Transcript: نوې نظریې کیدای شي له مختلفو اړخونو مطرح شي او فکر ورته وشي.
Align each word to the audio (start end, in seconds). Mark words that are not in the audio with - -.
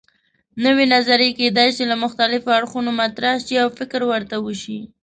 نوې 0.65 0.85
نظریې 0.95 1.37
کیدای 1.39 1.69
شي 1.75 1.83
له 1.91 1.95
مختلفو 2.03 2.55
اړخونو 2.57 2.89
مطرح 3.01 3.33
شي 3.45 3.55
او 3.63 3.67
فکر 3.79 4.01
ورته 4.11 4.35
وشي. 4.41 4.79